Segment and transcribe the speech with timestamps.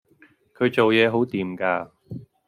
[0.57, 1.91] 佢做嘢好掂㗎